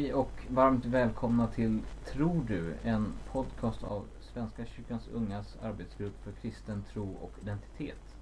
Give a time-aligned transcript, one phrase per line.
[0.00, 2.74] Hej och varmt välkomna till Tror du?
[2.82, 8.16] En podcast av Svenska kyrkans ungas arbetsgrupp för kristen tro och identitet.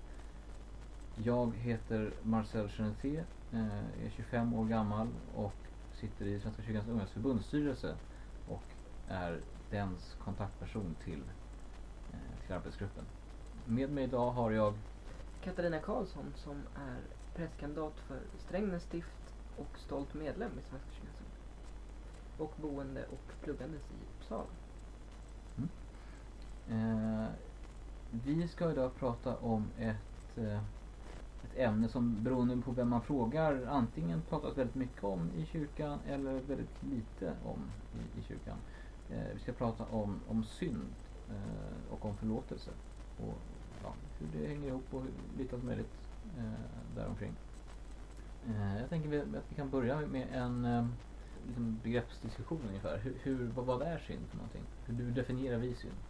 [1.25, 3.17] Jag heter Marcel Cheneté,
[3.53, 5.53] eh, är 25 år gammal och
[6.01, 7.97] sitter i Svenska kyrkans ungas förbundsstyrelse
[8.49, 8.65] och
[9.09, 9.41] är
[9.71, 11.23] dens kontaktperson till,
[12.13, 13.05] eh, till arbetsgruppen.
[13.67, 14.75] Med mig idag har jag
[15.45, 16.99] Katarina Karlsson som är
[17.37, 21.08] prästkandidat för Strängnäs stift och stolt medlem i Svenska kyrkans
[22.39, 24.45] och boende och pluggandes i Uppsala.
[25.57, 25.69] Mm.
[26.71, 27.29] Eh,
[28.11, 30.59] vi ska idag prata om ett, eh,
[31.45, 35.99] ett ämne som beroende på vem man frågar antingen pratas väldigt mycket om i kyrkan
[36.07, 38.57] eller väldigt lite om i, i kyrkan.
[39.11, 40.95] Eh, vi ska prata om, om synd
[41.31, 42.71] eh, och om förlåtelse.
[43.19, 43.39] Och
[43.83, 45.93] ja, hur det hänger ihop och hur, lite allt möjligt
[46.39, 47.33] eh, däromkring.
[48.49, 50.87] Eh, jag tänker att vi kan börja med en eh,
[51.49, 52.99] liksom begreppsdiskussion ungefär.
[52.99, 54.63] Hur, hur, vad, vad är synd för någonting?
[54.87, 56.01] Hur, hur definierar vi synd?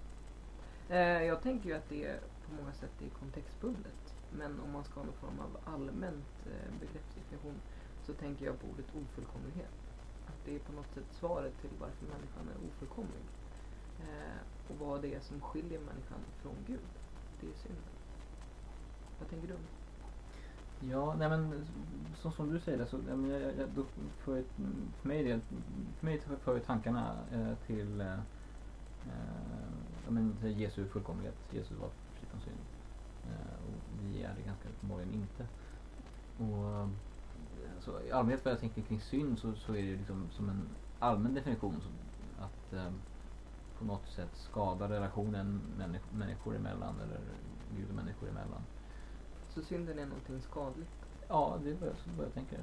[0.88, 4.14] Eh, jag tänker ju att det på många sätt är kontextbundet.
[4.30, 7.60] Men om man ska ha någon form av allmänt eh, begreppsdefinition
[8.06, 9.78] så tänker jag på ordet ofullkomlighet.
[10.26, 13.24] Att det är på något sätt svaret till varför människan är ofullkomlig.
[14.00, 16.90] Eh, och vad det är som skiljer människan från Gud.
[17.40, 17.94] Det är synden.
[19.18, 19.54] Vad tänker du?
[19.54, 19.77] om det?
[20.80, 21.66] Ja, nej men
[22.16, 23.84] så, som du säger det, så, jag, jag, jag, då
[24.18, 24.52] för, ett,
[25.00, 25.40] för mig det,
[25.98, 28.12] för mig för för tankarna eh, till eh,
[29.06, 29.48] eh
[30.08, 31.36] men, Jesu fullkomlighet.
[31.50, 32.60] Jesus var fri från synd.
[33.24, 35.46] Eh, och vi är det ganska uppenbarligen inte.
[36.36, 36.88] Och, eh,
[37.80, 40.48] så, I allmänhet vad jag tänker kring synd så, så är det ju liksom som
[40.48, 40.68] en
[40.98, 41.92] allmän definition som
[42.44, 42.92] att eh,
[43.78, 47.20] på något sätt skada relationen människ- människor emellan eller
[47.76, 48.62] Gud och människor emellan.
[49.58, 50.90] Så synden är någonting skadligt.
[51.28, 51.96] Ja, det är vad jag,
[52.26, 52.58] jag tänker.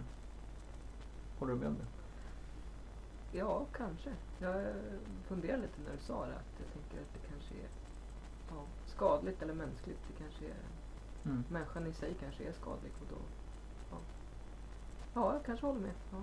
[1.39, 3.37] Håller du med om det?
[3.37, 4.13] Ja, kanske.
[4.39, 4.65] Jag
[5.27, 6.35] funderar lite när du sa det.
[6.35, 7.67] Att jag tänker att det kanske är
[8.49, 9.99] ja, skadligt eller mänskligt.
[10.07, 10.55] Det kanske är,
[11.25, 11.43] Mm.
[11.49, 12.91] människan i sig kanske är skadlig.
[13.01, 13.17] Och då,
[13.91, 13.97] ja.
[15.13, 15.93] ja, jag kanske håller med.
[16.11, 16.17] Ja.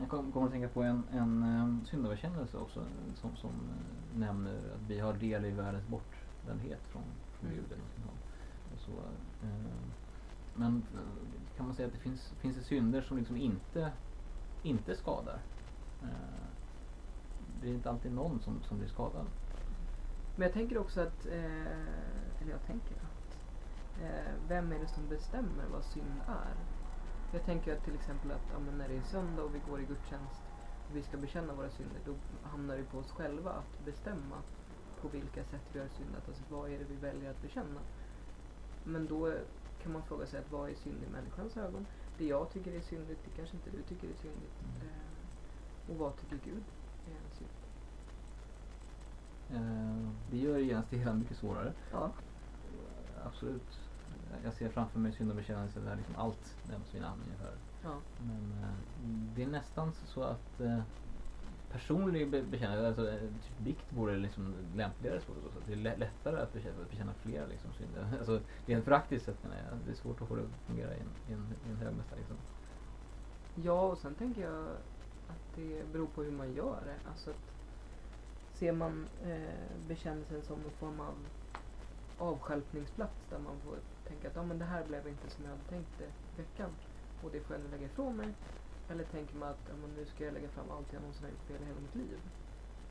[0.00, 4.54] Jag kom- kommer att tänka på en, en um, syndabekännelse också som, som eh, nämner
[4.54, 7.02] att vi har del i världens bortvändhet från,
[7.40, 7.54] från Mm.
[7.62, 7.72] Gud.
[7.72, 8.27] Eller någonting sånt.
[8.88, 9.00] Så,
[9.46, 9.88] eh,
[10.54, 13.92] men eh, kan man säga att det finns, finns det synder som liksom inte,
[14.62, 15.40] inte skadar?
[16.02, 16.46] Eh,
[17.60, 19.26] det är inte alltid någon som, som blir skadad.
[20.36, 23.38] Men jag tänker också att, eller jag tänker att,
[24.48, 26.54] vem är det som bestämmer vad synd är?
[27.32, 29.84] Jag tänker att till exempel att ja, när det är söndag och vi går i
[29.84, 30.42] gudstjänst
[30.88, 34.36] och vi ska bekänna våra synder, då hamnar det på oss själva att bestämma
[35.00, 36.28] på vilka sätt vi har syndat.
[36.28, 37.80] Alltså vad är det vi väljer att bekänna?
[38.88, 39.32] Men då
[39.82, 41.86] kan man fråga sig att vad är synd i människans ögon?
[42.18, 44.54] Det jag tycker är syndigt, det kanske inte du tycker är syndigt.
[44.82, 46.64] Eh, och vad tycker Gud
[47.06, 47.50] är synd?
[49.50, 51.72] Eh, det gör genast det hela mycket svårare.
[51.92, 52.10] Ja.
[53.24, 53.80] Absolut.
[54.44, 57.54] Jag ser framför mig syndabekännelse där liksom allt nämns vid namn ungefär.
[57.82, 57.94] ja.
[58.18, 58.74] Men eh,
[59.36, 60.80] det är nästan så att eh,
[61.72, 65.26] personlig bekännelse, alltså eh, typ bikt vore liksom lämpligare så.
[65.26, 68.06] så det är lättare att bekänna, att bekänna flera liksom synder.
[68.18, 69.78] Alltså rent praktiskt sett menar jag.
[69.86, 72.16] Det är svårt att få det att fungera i en, i en, i en högmässa
[72.16, 72.36] liksom.
[73.54, 74.66] Ja, och sen tänker jag
[75.28, 77.08] att det beror på hur man gör det.
[77.10, 77.58] Alltså att
[78.58, 81.14] ser man eh, bekännelsen som en form av
[82.18, 83.76] avstjälpningsplats där man får
[84.08, 86.70] tänka att ah, men det här blev inte som jag hade tänkt det i veckan
[87.22, 88.34] och det får jag nu lägga ifrån mig.
[88.88, 91.50] Eller tänker man att ja, nu ska jag lägga fram allt jag någonsin har gjort
[91.50, 92.20] i hela mitt liv.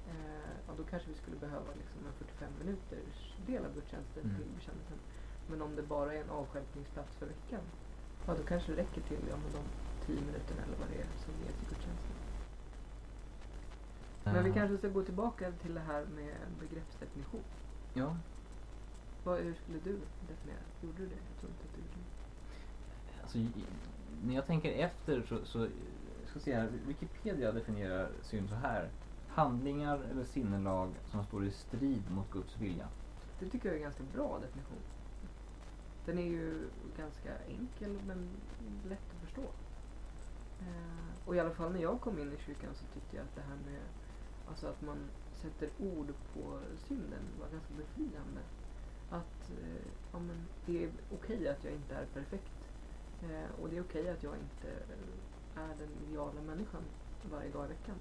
[0.08, 4.35] Eh, ja, då kanske vi skulle behöva liksom en 45 minuters del av gudstjänsten Mm.
[4.35, 5.00] till bekännelsen.
[5.50, 7.62] Men om det bara är en avstjälpningsplats för veckan,
[8.25, 9.63] ja då kanske det räcker till ja, de
[10.06, 12.16] 10 minuterna eller vad det är som ges i gudstjänsten.
[14.23, 17.44] Men vi Eh, kanske ska gå tillbaka till det här med begreppsdefinition.
[17.94, 18.17] Ja.
[19.23, 20.59] Vad, hur skulle du definiera?
[20.82, 21.16] Gjorde du det?
[21.29, 23.22] Jag tror inte att du gjorde det.
[23.22, 23.38] Alltså,
[24.23, 25.67] när jag tänker efter så, så
[26.29, 28.90] ska se här, Wikipedia definierar synd så här.
[29.28, 32.87] Handlingar eller sinnelag som står i strid mot Guds vilja.
[33.40, 34.81] Det tycker jag är en ganska bra definition.
[36.05, 38.29] Den är ju ganska enkel men
[38.90, 39.46] lätt att förstå.
[40.59, 43.35] Eh, och i alla fall när jag kom in i kyrkan så tyckte jag att
[43.35, 43.81] det här med
[44.49, 44.97] alltså att man
[45.31, 48.41] sätter ord på synden var ganska befriande.
[49.09, 52.57] Att eh, ja, men det är okej att jag inte är perfekt.
[53.23, 54.69] Eh, och det är okej att jag inte
[55.55, 56.81] är den ideala människan
[57.31, 57.96] varje dag i veckan.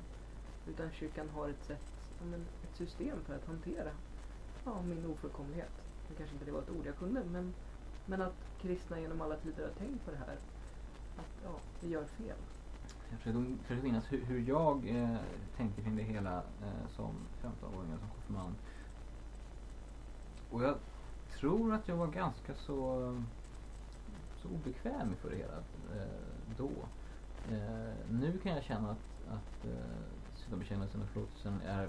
[0.67, 1.93] Utan kyrkan har ett sätt,
[2.31, 3.91] men ett system för att hantera
[4.65, 5.73] ja, min ofullkomlighet.
[6.09, 7.55] Det kanske inte det var ett ord jag kunde, men,
[8.07, 10.37] men att kristna genom alla tider har tänkt på det här.
[11.17, 12.37] Att ja, vi gör fel.
[13.11, 15.17] jag försöker, försöker minnas hur, hur jag eh,
[15.57, 18.55] tänkte kring det hela eh, som 15-åring, som konfirmand.
[20.51, 20.77] Och jag
[21.39, 23.13] tror att jag var ganska så,
[24.47, 26.09] så obekväm inför det hela eh,
[26.57, 26.71] då.
[27.55, 31.89] Eh, nu kan jag känna att, att eh, syndabekännelsen och förlåtelsen är,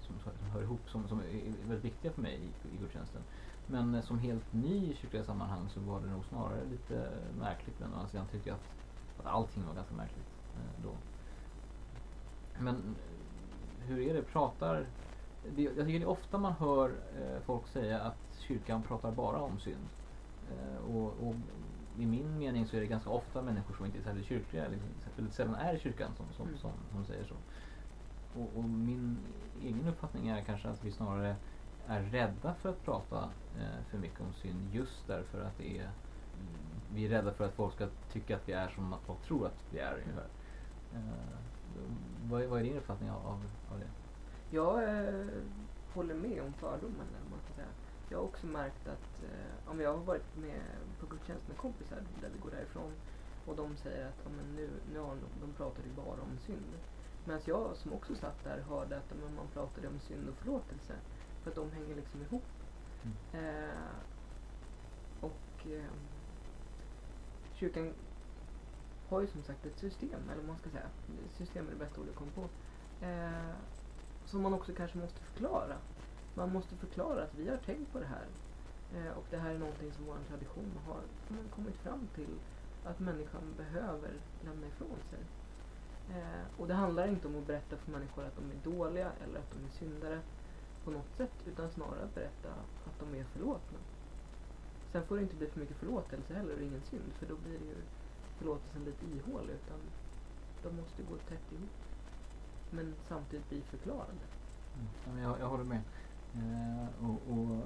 [0.00, 3.22] som, som hör ihop, som, som är väldigt viktiga för mig i, i gudstjänsten.
[3.66, 7.80] Men eh, som helt ny i kyrkliga sammanhang så var det nog snarare lite märkligt.
[7.80, 10.90] Men å andra sidan tyckte jag att, att allting var ganska märkligt eh, då.
[12.58, 14.22] Men eh, hur är det?
[14.22, 14.86] Pratar...
[15.56, 19.40] Det, jag tycker det är ofta man hör eh, folk säga att kyrkan pratar bara
[19.40, 19.88] om synd.
[20.50, 21.34] Eh, och, och,
[21.98, 24.78] i min mening så är det ganska ofta människor som inte är särskilt kyrkliga, eller
[25.16, 26.58] väldigt sällan är i kyrkan som, som, Mm.
[26.58, 27.34] som, som säger så.
[28.40, 29.18] Och, och min
[29.62, 31.36] egen uppfattning är kanske att vi snarare
[31.86, 35.90] är rädda för att prata eh, för mycket om synd just därför att det är
[36.94, 39.46] vi är rädda för att folk ska tycka att vi är som att folk tror
[39.46, 40.28] att vi är ungefär.
[40.94, 41.00] Eh,
[42.30, 43.90] vad, är- vad är din uppfattning av, av, av det?
[44.56, 45.26] Jag eh,
[45.94, 47.66] håller med om fördomen, man ska säga.
[48.08, 50.60] Jag har också märkt att eh, om jag har varit med
[51.00, 52.92] på gudstjänst med kompisar där vi går därifrån
[53.46, 56.38] och de säger att ja, men nu, nu har de, de pratar ju bara om
[56.46, 56.78] synd.
[57.24, 60.94] Medan jag som också satt där hörde att men man pratade om synd och förlåtelse.
[61.42, 62.44] För att de hänger liksom ihop.
[63.02, 63.44] Mm.
[63.44, 63.74] Eh,
[65.20, 65.92] och eh,
[67.54, 67.94] kyrkan
[69.08, 70.88] har ju som sagt ett system, eller man ska säga.
[71.36, 72.48] System är det bästa ordet jag kom på.
[73.06, 73.54] Eh,
[74.24, 75.76] som man också kanske måste förklara.
[76.38, 78.26] Man måste förklara att vi har tänkt på det här.
[78.96, 81.00] Eh, och det här är någonting som vår tradition har
[81.50, 82.34] kommit fram till
[82.84, 84.12] att människan behöver
[84.44, 85.22] lämna ifrån sig.
[86.16, 89.38] Eh, och det handlar inte om att berätta för människor att de är dåliga eller
[89.38, 90.20] att de är syndare
[90.84, 92.48] på något sätt utan snarare att berätta
[92.86, 93.78] att de är förlåtna.
[94.92, 97.60] Sen får det inte bli för mycket förlåtelse heller och ingen synd för då blir
[97.70, 97.76] ju
[98.38, 99.80] förlåtelsen lite ihålig utan
[100.62, 101.78] de måste gå tätt ihop.
[102.70, 104.24] Men samtidigt bli förklarade.
[105.06, 105.22] Mm.
[105.22, 105.80] Jag, jag håller med.
[106.34, 107.62] Eh, och, och,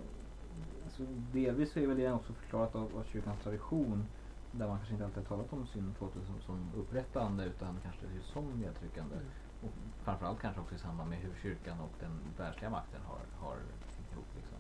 [0.84, 4.06] alltså, delvis så är väl det också förklarat av, av kyrkans tradition
[4.52, 7.78] där man kanske inte alltid har talat om synd och förlåtelse som, som upprättande utan
[7.82, 9.14] kanske just som nedtryckande.
[9.14, 9.26] Mm.
[9.62, 9.70] Och
[10.04, 13.56] framförallt kanske också i samband med hur kyrkan och den världsliga makten har, har
[13.96, 14.26] hängt ihop.
[14.36, 14.58] Liksom.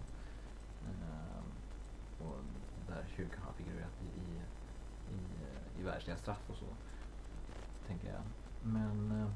[0.86, 1.44] Ehm,
[2.18, 2.36] och
[2.88, 4.34] där kyrkan har figurerat i, i,
[5.14, 6.66] i, eh, i världsliga straff och så.
[7.86, 8.22] Tänker jag.
[8.62, 9.26] Men, eh,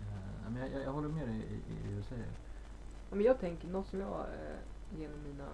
[0.00, 2.28] eh, men jag, jag, jag håller med dig i, i det du säger.
[3.12, 4.58] Ja, men jag tänker, något som jag eh,
[4.98, 5.48] genom mina,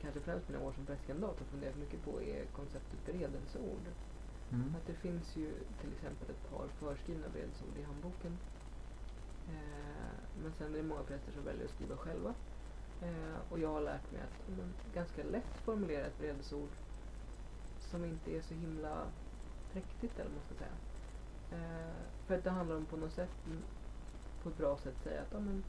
[0.00, 3.84] kanske främst mina år som prästkandidat har funderat mycket på är konceptet beredelseord.
[4.52, 4.74] Mm.
[4.76, 8.38] Att det finns ju till exempel ett par förskrivna beredelseord i handboken.
[9.48, 12.34] Eh, men sen är det många präster som väljer att skriva själva.
[13.02, 16.72] Eh, och jag har lärt mig att men, ganska lätt formulera ett beredelseord
[17.90, 19.06] som inte är så himla
[19.72, 20.76] präktigt eller vad man ska säga.
[21.52, 21.94] Eh,
[22.26, 23.34] för att det handlar om på något sätt,
[24.42, 25.62] på ett bra sätt säga att ja, men,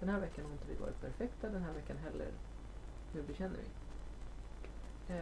[0.00, 2.30] den här veckan har inte vi varit perfekta, den här veckan heller.
[3.12, 3.68] Nu bekänner vi.
[5.14, 5.20] Eh,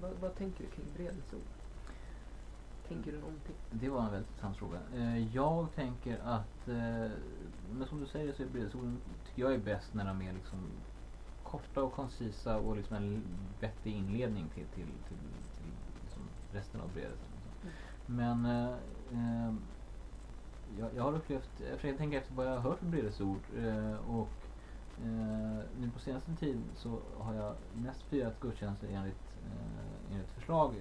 [0.00, 1.42] vad, vad tänker du kring beredelseord?
[2.88, 3.54] Tänker du någonting?
[3.70, 4.78] Det var en väldigt intressant fråga.
[4.94, 7.10] Eh, jag tänker att, eh,
[7.72, 10.58] men som du säger så är beredelsorden tycker jag är bäst när de är liksom
[11.42, 13.22] korta och koncisa och liksom en
[13.60, 15.16] vettig inledning till, till, till,
[15.56, 17.28] till liksom resten av beredelsen.
[17.44, 17.70] Liksom.
[18.06, 18.72] Men eh,
[19.12, 19.54] eh,
[20.78, 24.10] jag, jag har upplevt, jag tänker tänka efter vad jag har hört för beredelsord eh,
[24.10, 24.28] och
[25.04, 30.74] eh, nu på senaste tid så har jag mest firat gudstjänster enligt, eh, enligt förslag,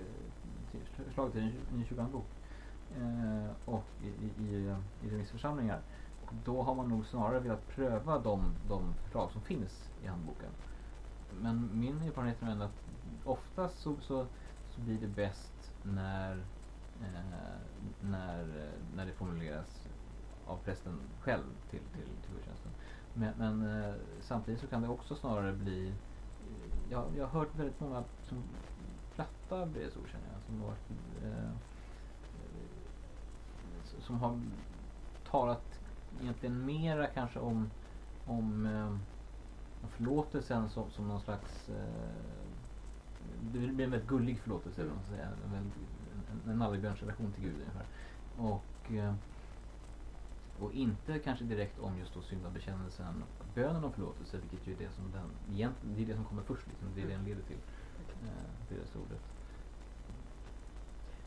[0.71, 2.25] till, förslag till en ny kyrkanbok
[2.98, 5.81] eh, och i, i, i, i remissförsamlingar.
[6.45, 10.50] Då har man nog snarare velat pröva de, de förslag som finns i handboken.
[11.41, 12.81] Men min erfarenhet är ändå att
[13.25, 14.25] oftast så, så,
[14.69, 16.31] så blir det bäst när,
[17.01, 17.45] eh,
[18.01, 19.80] när, eh, när det formuleras
[20.51, 22.72] av prästen själv till, till, till gudstjänsten.
[23.13, 25.93] Men, men eh, samtidigt så kan det också snarare bli eh,
[26.91, 28.43] jag, jag har hört väldigt många som
[29.15, 30.41] platta beredelsord känner jag.
[30.46, 30.75] Som har,
[31.24, 31.51] eh, eh,
[34.00, 34.39] som har
[35.31, 35.79] talat
[36.22, 37.70] egentligen mera kanske om,
[38.25, 38.98] om eh,
[39.89, 42.12] förlåtelsen som, som någon slags eh,
[43.41, 44.93] det blir en väldigt gullig förlåtelse, mm.
[44.96, 45.27] man säga.
[45.46, 45.77] En, väldigt-
[46.46, 47.86] en, en nallebjörnsrelation till Gud ungefär.
[48.38, 49.13] Och, eh,
[50.60, 53.24] och inte kanske direkt om just då syndabekännelsen,
[53.55, 56.43] bönen om förlåtelse, vilket ju är det som den, egentligen, det är det som kommer
[56.43, 57.60] först, liksom, det är det den leder till,
[58.24, 59.22] eh, det är det ordet.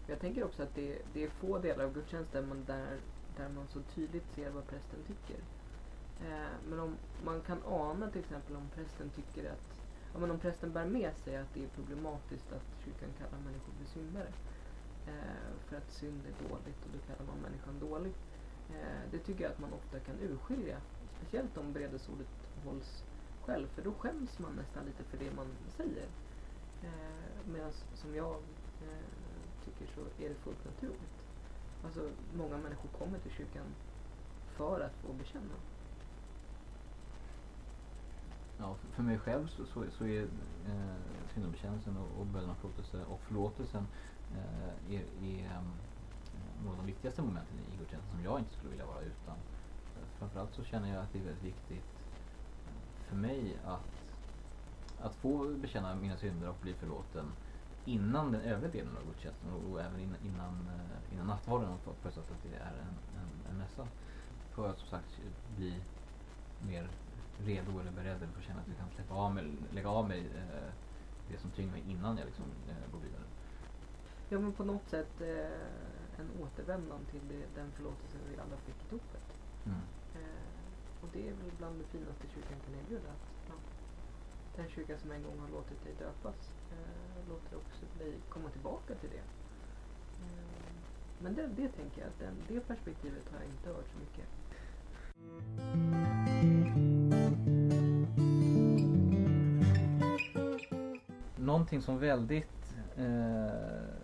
[0.07, 3.01] Jag tänker också att det, det är få delar av gudstjänsten man där,
[3.37, 5.37] där man så tydligt ser vad prästen tycker.
[6.21, 9.81] Eh, men om man kan ana till exempel om prästen tycker att,
[10.13, 13.73] ja, men om prästen bär med sig att det är problematiskt att kyrkan kallar människor
[13.73, 14.33] för syndare.
[15.07, 18.13] eh, för att synd är dåligt och då kallar man människan dålig.
[18.71, 20.81] Eh, det tycker jag att man ofta kan urskilja.
[21.17, 22.29] Speciellt om beredelseordet
[22.65, 23.05] hålls
[23.45, 26.07] själv för då skäms man nästan lite för det man säger.
[26.83, 28.35] Eh, Medan som jag
[28.83, 29.05] eh,
[29.65, 31.15] tycker så är det fullt naturligt.
[31.85, 33.67] Alltså många människor kommer till kyrkan
[34.57, 35.55] för att få bekänna.
[38.59, 40.97] Ja, för, mig själv så, så, så är eh,
[41.35, 43.87] syndabekännelsen och, och bönaförlåtelse och förlåtelsen
[44.33, 45.73] eh, är, är ehm,
[46.65, 49.37] några av de viktigaste momenten i gudstjänsten som jag inte skulle vilja vara utan.
[49.97, 51.85] Eh, framförallt så känner jag att det är väldigt viktigt
[52.67, 53.91] eh, för mig att,
[55.01, 57.33] att få bekänna mina synder och bli förlåten
[57.85, 60.69] innan den övriga delen av gudstjänsten och, och även innan, innan,
[61.13, 63.89] innan nattvarden och på ett sätt att det är en, en, en mässa.
[64.51, 65.21] För att som sagt
[65.57, 65.83] bli
[66.67, 66.89] mer
[67.39, 70.21] redo eller beredd eller få känna att jag kan släppa av mig, lägga av mig
[70.21, 70.73] eh,
[71.31, 73.23] det som tynger mig innan jag liksom, eh, går vidare.
[74.29, 78.79] Ja men på något sätt eh, en återvändan till det, den förlåtelsen vi alla fick
[78.85, 79.27] i dopet.
[79.67, 79.79] Mm.
[80.15, 80.55] Eh,
[81.03, 83.09] och det är väl bland det finaste kyrkan kan erbjuda.
[83.17, 83.55] Att, ja,
[84.57, 88.95] den kyrka som en gång har låtit dig döpas eh, låter också dig komma tillbaka
[88.95, 89.25] till det.
[90.25, 90.75] Eh,
[91.19, 94.29] men det, det tänker jag, den, det perspektivet har jag inte hört så mycket.
[101.37, 104.04] Någonting som väldigt eh,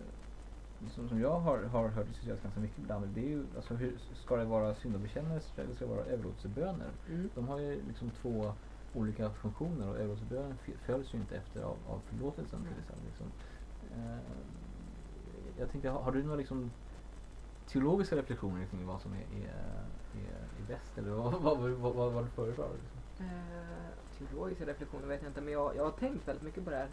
[0.89, 3.97] som, som jag har, har hört diskuteras ganska mycket ibland det är ju alltså hur
[4.13, 6.89] ska det vara syndabekännelse eller ska det vara överlåtelseböner?
[7.09, 7.29] Mm.
[7.35, 8.53] De har ju liksom två
[8.93, 13.05] olika funktioner och överlåtelsebönen följs ju inte efter av, av förlåtelsen till exempel.
[13.05, 13.27] Liksom.
[13.95, 14.17] Eh,
[15.59, 16.71] jag tänkte, har, har du några liksom
[17.67, 19.53] teologiska reflektioner kring vad som är, är,
[20.19, 22.69] är, är bäst eller vad, vad, vad, vad, vad du föredrar?
[22.73, 23.25] Liksom?
[23.25, 26.75] Eh, teologiska reflektioner vet jag inte, men jag, jag har tänkt väldigt mycket på det
[26.75, 26.89] här.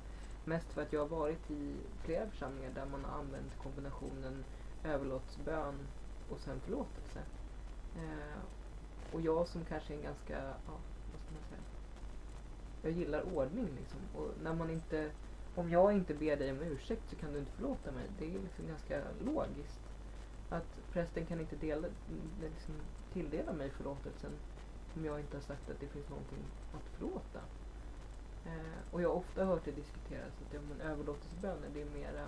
[0.49, 4.45] Mest för att jag har varit i flera församlingar där man har använt kombinationen
[4.85, 5.75] överlåtsbön
[6.31, 7.23] och sen förlåtelse.
[7.97, 8.39] Eh,
[9.13, 10.77] och jag som kanske är en ganska, ja,
[11.13, 11.63] vad ska man säga?
[12.83, 14.01] Jag gillar ordning liksom.
[14.15, 15.11] Och när man inte,
[15.55, 18.05] om jag inte ber dig om ursäkt så kan du inte förlåta mig.
[18.19, 19.81] Det är liksom ganska logiskt.
[20.49, 21.89] Att prästen kan inte dela,
[22.41, 22.75] liksom,
[23.13, 24.33] tilldela mig förlåtelsen
[24.97, 27.41] om jag inte har sagt att det finns någonting att förlåta.
[28.49, 32.27] Eh, och jag har ofta hört det diskuteras att ja, men överlåtelseböner det är mera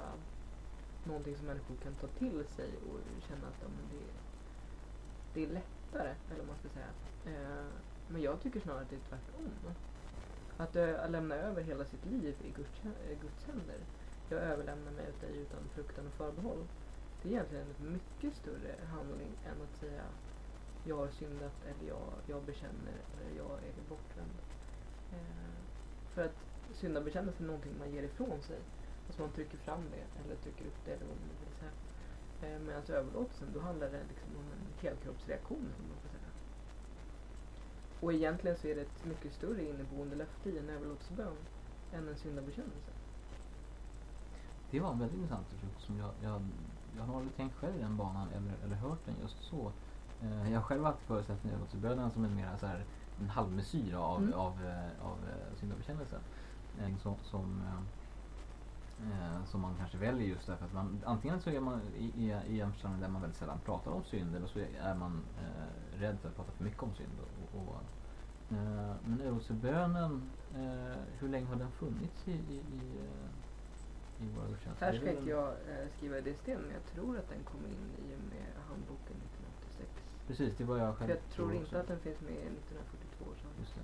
[1.04, 4.06] någonting som människor kan ta till sig och känna att ja, men det,
[5.34, 6.92] det är lättare, eller vad man ska säga.
[7.26, 7.66] Eh,
[8.08, 9.50] men jag tycker snarare att det är tvärtom.
[10.56, 13.80] Att eh, lämna över hela sitt liv i Guds, eh, Guds händer.
[14.28, 16.64] Jag överlämnar mig åt dig utan fruktan och förbehåll.
[17.22, 20.04] Det är egentligen en mycket större handling än att säga
[20.84, 24.36] jag har syndat eller jag, jag bekänner eller jag är bortvänd.
[25.12, 25.59] Eh,
[26.14, 26.36] för att
[26.72, 28.58] syndabekännelse är någonting man ger ifrån sig.
[29.06, 31.72] Alltså man trycker fram det eller trycker upp det eller vad man vill säga.
[32.42, 35.72] Eh, Medan överlåtelsen, då handlar det liksom om en helkroppsreaktion.
[35.76, 36.30] Som man får säga.
[38.00, 41.36] Och egentligen så är det ett mycket större inneboende löfte i en överlåtelsebön
[41.92, 42.90] än en syndabekännelse.
[44.70, 46.42] Det var en väldigt intressant reflektion som jag, jag,
[46.96, 49.72] jag har aldrig tänkt själv i den banan eller, eller hört den just så.
[50.22, 52.84] Eh, jag har själv alltid föreställt mig överlåtelsebönen som en mera så här,
[53.20, 54.32] en halvmesyr av, Mm.
[54.34, 56.20] av, eh, av eh, syndabekännelsen.
[57.02, 61.60] Som, som, eh, eh, som man kanske väljer just därför att man antingen så är
[61.60, 64.94] man i, i, en församling där man väldigt sällan pratar om synd eller så är
[64.94, 67.12] man eh, rädd för att prata för mycket om synd.
[67.22, 67.74] Och, och,
[68.56, 72.80] eh, men överlåtelsebönen, eh, hur länge har den funnits i, i, i,
[74.24, 74.86] i våra gudstjänster?
[74.86, 77.60] Här ska inte jag eh, skriva det i sten, men jag tror att den kom
[77.66, 79.90] in i och med handboken 1986.
[80.26, 81.58] Precis, det var jag För själv jag tror också.
[81.64, 83.60] inte att den finns med i 1942 års handbok.
[83.60, 83.80] Just det.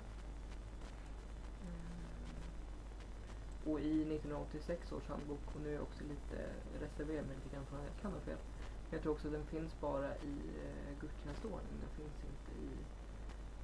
[1.67, 6.37] Eh, Och i 1986 års handbok, och nu är jag också lite
[6.83, 8.37] reserverad mig lite grann för att jag kan ha fel.
[8.89, 11.75] Men jag tror också att den finns bara i eh, gudstjänstordning.
[11.81, 12.69] Den finns inte i...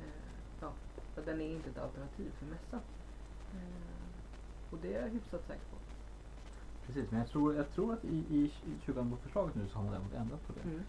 [0.04, 0.72] Eh, ja,
[1.26, 2.80] den är inte ett alternativ för mässa.
[3.54, 5.78] Eh, och det är jag hyfsat säker på.
[6.86, 8.54] Precis, men jag tror, jag tror att i, i
[8.86, 10.62] kyrkohandboksförslaget nu så har man däremot ändrat på det.
[10.70, 10.84] Mm.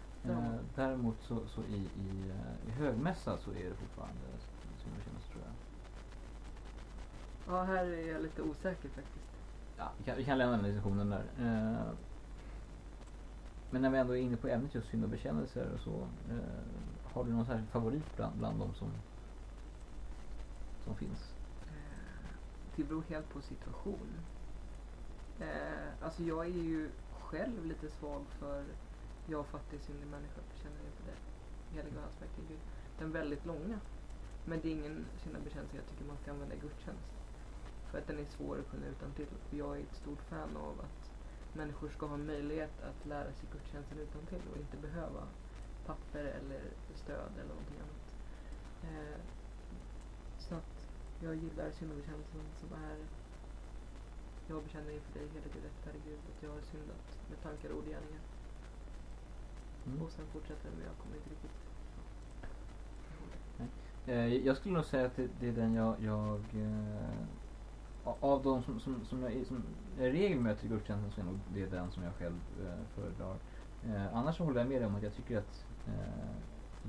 [0.53, 4.21] Eh, däremot så, så i, i, eh, i högmässa så är det fortfarande
[4.85, 5.53] syndabekännelse tror jag.
[7.47, 9.25] Ja, här är jag lite osäker faktiskt.
[9.77, 11.23] Ja, vi kan, vi kan lämna den diskussionen där.
[11.39, 11.93] Eh,
[13.69, 16.07] men när vi ändå är inne på ämnet just syndabekännelser och så.
[16.29, 16.37] Eh,
[17.13, 18.91] har du någon särskild favorit bland, bland de som,
[20.83, 21.33] som finns?
[21.67, 22.27] Eh,
[22.75, 24.09] Det beror helt på situation.
[25.39, 26.89] Eh, alltså jag är ju
[27.21, 28.63] själv lite svag för
[29.25, 31.17] jag fattig syndig människa känner inte det.
[31.75, 32.59] Heliga aspekter i Gud.
[32.99, 33.79] Den väldigt långa.
[34.45, 37.09] Men det är ingen syndabekännelse jag tycker man ska använda i gudstjänst.
[37.91, 39.27] För att den är svår att kunna utan till.
[39.27, 41.11] Och jag är ett stort fan av att
[41.53, 45.23] människor ska ha möjlighet att lära sig gudstjänsten utan till och inte behöva
[45.85, 46.61] papper eller
[46.95, 48.05] stöd eller någonting annat.
[48.83, 49.19] Eh,
[50.37, 50.75] så att
[51.23, 52.97] jag gillar syndabekännelsen som är
[54.47, 57.83] jag bekänner inför dig hela Gud rättfärdig Gud att jag har syndat med tankar, ord
[57.83, 58.21] och gärningar.
[59.85, 60.01] Mm.
[60.01, 61.64] Och sen fortsätter det men jag kommer inte riktigt
[64.43, 68.79] jag skulle nog säga att det, det är den jag, jag eh, av de som,
[68.79, 69.63] som, som, jag, som
[69.99, 73.35] jag regel möter i gudstjänsten så är nog det den som jag själv eh, föredrar.
[73.85, 76.35] Eh, annars så håller jag med dig om att jag tycker att eh,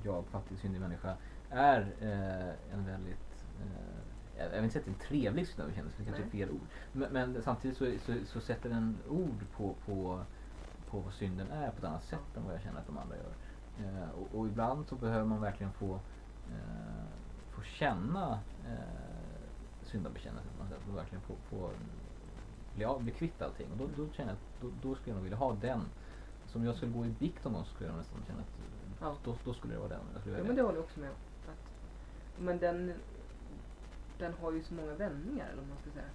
[0.03, 1.17] jag, fattig syndig människa,
[1.51, 3.97] är eh, en väldigt eh,
[4.39, 6.67] jag vill inte säga att det är en trevlig syndabekännelse, det kanske är fel ord.
[6.93, 10.21] Men, men samtidigt så, så, så sätter den ord på, på,
[10.91, 13.17] på vad synden är på ett annat sätt än vad jag känner att de andra
[13.17, 13.33] gör.
[13.79, 16.01] Eh, och, och ibland så behöver man verkligen få,
[16.53, 17.07] eh,
[17.51, 18.79] få känna eh,
[19.83, 20.53] syndabekännelsen.
[20.59, 21.71] på något sätt, Och verkligen få, få
[22.75, 23.67] bli, av, bli kvitt allting.
[23.73, 25.81] Och då, då känner jag att då, då skulle jag nog vilja ha den.
[26.47, 28.47] Så om jag skulle gå i bikt någon gång så skulle jag nästan känna att
[29.01, 29.17] Ja.
[29.25, 30.01] då, då skulle det vara den.
[30.13, 31.17] Jag skulle Ja, men det håller jag också med om.
[32.39, 32.95] Men den,
[34.19, 36.11] den har ju så många vändningar, eller vad man ska säga.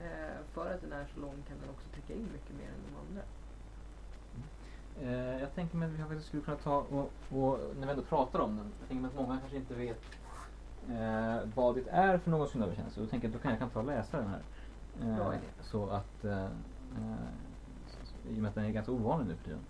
[0.00, 2.82] Eh, för att den är så lång kan den också täcka in mycket mer än
[2.88, 3.22] de andra.
[5.02, 8.02] Eh, jag tänker mig att vi faktiskt skulle kunna ta och, och när vi ändå
[8.02, 8.66] pratar om den.
[8.80, 10.02] Jag tänker mig att många kanske inte vet
[10.88, 13.00] eh, vad det är för någon syndabekännelse.
[13.00, 14.42] Då tänker jag att då kan jag kan ta och läsa den här.
[15.02, 16.50] Eh, så att, eh, eh,
[18.28, 19.60] i och med att den är ganska ovanlig nu för tiden.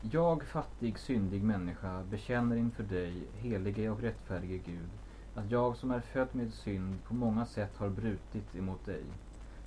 [0.00, 4.88] Jag, fattig, syndig människa, bekänner inför dig, helige och rättfärdige Gud,
[5.34, 9.04] att jag som är född med synd på många sätt har brutit emot dig.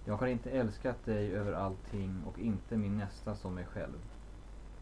[0.06, 4.00] Jag har inte älskat dig över allting och inte min nästa som mig själv.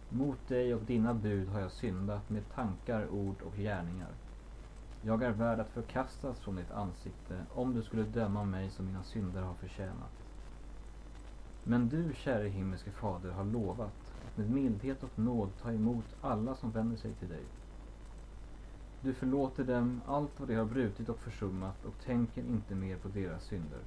[0.09, 4.09] Mot dig och dina bud har jag syndat med tankar, ord och gärningar.
[5.01, 9.03] Jag är värd att förkastas från ditt ansikte om du skulle döma mig som mina
[9.03, 10.11] synder har förtjänat.
[11.63, 16.55] Men du, käre himmelske Fader, har lovat att med mildhet och nåd ta emot alla
[16.55, 17.43] som vänder sig till dig.
[19.01, 23.07] Du förlåter dem allt vad de har brutit och försummat och tänker inte mer på
[23.07, 23.79] deras synder.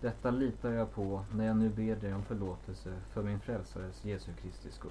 [0.00, 4.32] Detta litar jag på när jag nu ber dig om förlåtelse för min frälsares Jesu
[4.32, 4.90] Kristi skull.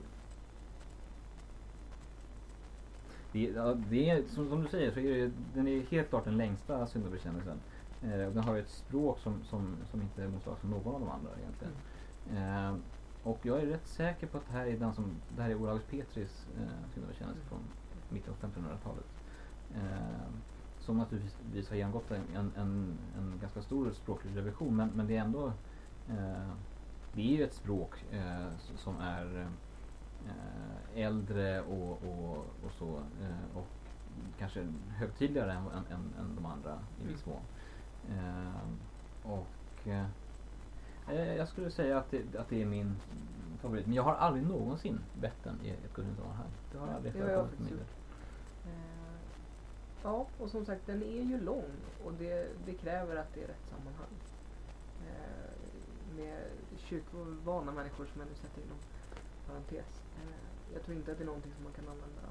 [3.31, 6.25] Det, ja, det är, som, som du säger så är det, den är helt klart
[6.25, 7.59] den längsta syndabekännelsen.
[8.03, 11.29] Eh, den har ett språk som, som, som inte motsvaras av någon av de andra
[11.39, 11.73] egentligen.
[12.35, 12.75] Eh,
[13.23, 15.55] och jag är rätt säker på att det här är den som, det här är
[15.55, 17.59] Olaus Petris eh, syndabekännelse från
[18.09, 19.05] mitten av 1500-talet.
[19.75, 20.29] Eh,
[20.89, 25.21] som naturligtvis har genomgått en, en, en, ganska stor språklig revision men, men det är
[25.21, 25.47] ändå
[26.10, 26.49] eh,
[27.13, 29.47] det är ju ett språk eh, som är
[30.25, 33.67] eh, äldre och, och, och så eh, och
[34.39, 37.41] kanske högtidligare än, än, än, än de andra i viss mån.
[38.10, 42.95] Eh, och eh, jag skulle säga att det, att det är min
[43.62, 43.86] favorit.
[43.86, 46.52] Men jag har aldrig någonsin bett den i ett gudstjänstsammanhang.
[46.71, 47.80] Det har Nej, aldrig det har jag förekommit för min del.
[47.80, 47.99] faktiskt
[48.65, 48.99] Eh,
[50.03, 51.71] ja, och som sagt den är ju lång
[52.05, 54.15] och det, det kräver att det är rätt sammanhang.
[55.07, 55.49] Eh,
[56.17, 56.43] med
[56.77, 58.77] kyrkovana människor som jag nu sätter inom
[59.47, 60.01] parentes.
[60.17, 62.21] Eh, jag tror inte att det är någonting som man kan använda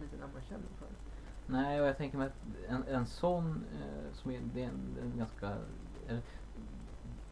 [0.00, 0.88] lite när man känner för.
[1.46, 4.96] Nej, och jag tänker mig att en, en sån eh, som är, det är en,
[5.02, 5.56] en ganska...
[6.08, 6.22] Eller,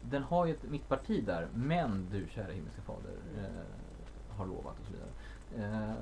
[0.01, 4.85] den har ju ett mittparti där, men du kära himmelske fader eh, har lovat och
[4.85, 5.09] så vidare.
[5.57, 5.93] Eh,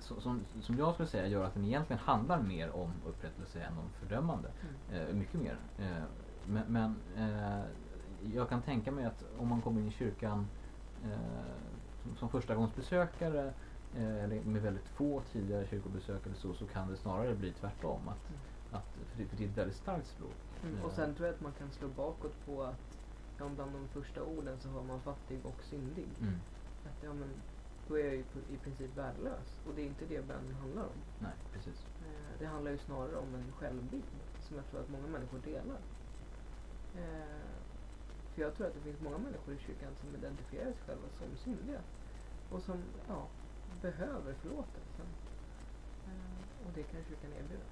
[0.00, 3.90] som, som jag skulle säga gör att den egentligen handlar mer om upprättelse än om
[4.00, 4.50] fördömande.
[4.92, 5.56] Eh, mycket mer.
[5.78, 6.02] Eh,
[6.46, 7.64] men men eh,
[8.34, 10.46] jag kan tänka mig att om man kommer in i kyrkan
[11.04, 11.10] eh,
[12.02, 13.52] som, som förstagångsbesökare
[13.96, 18.08] eller med väldigt få tidigare kyrkobesök eller så, så kan det snarare bli tvärtom.
[18.08, 18.40] Att, Mm.
[18.82, 20.34] att, för, det, för det är ett väldigt starkt språk.
[20.64, 20.84] Mm.
[20.84, 22.98] Och sen tror jag att man kan slå bakåt på att
[23.38, 26.06] ja, bland de första orden så har man fattig och syndig.
[26.20, 26.34] Mm,
[26.84, 27.28] Att, ja, men,
[27.90, 28.24] då är jag ju
[28.54, 29.60] i princip värdelös.
[29.66, 30.98] Och det är inte det bönen handlar om.
[31.18, 31.86] nej, precis.
[32.06, 34.04] Eh, det handlar ju snarare om en självbild
[34.40, 35.80] som jag tror att många människor delar.
[36.96, 37.50] Eh,
[38.34, 41.36] för jag tror att det finns många människor i kyrkan som identifierar sig själva som
[41.36, 41.80] syndiga.
[42.50, 43.26] Och som ja,
[43.82, 45.02] behöver förlåtelse.
[46.06, 47.64] Eh, och det kan kyrkan erbjuda.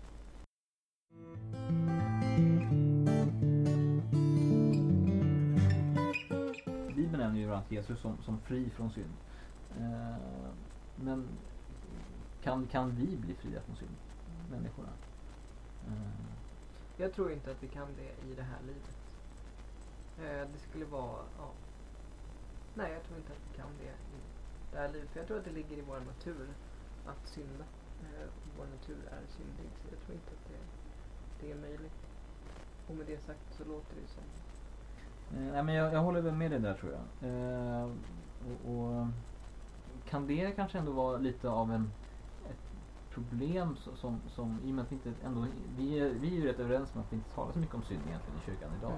[6.97, 9.15] Bibeln nämner ju bland annat Jesus som, som fri från synd.
[9.77, 10.17] Eh,
[10.97, 11.29] men
[12.43, 13.97] kan, kan vi bli fria från synd?
[14.51, 14.89] Människorna?
[15.87, 16.27] Eh,
[16.97, 18.97] Jag tror inte att vi kan det i det här livet.
[20.19, 21.51] Eh, det skulle vara, ja.
[22.75, 24.21] Nej, jag tror inte att vi kan det i
[24.73, 25.11] det här livet.
[25.11, 26.49] För jag tror att det ligger i vår natur
[27.07, 27.65] att synda.
[28.03, 28.29] Eh,
[28.59, 29.71] vår natur är syndig.
[29.83, 30.61] Så jag tror inte att det,
[31.41, 31.99] det är möjligt.
[32.89, 34.23] Och med det sagt så låter det som
[35.37, 37.31] Eh, nej, men jag, jag håller väl med dig där tror jag.
[37.31, 37.91] Eh,
[38.47, 39.07] och, och
[40.09, 41.91] kan det kanske ändå vara lite av en
[42.51, 46.41] ett problem som, som i och med att vi inte ändå, vi är, vi är
[46.41, 48.71] ju rätt överens om att vi inte talar så mycket om synd egentligen i kyrkan
[48.79, 48.93] idag.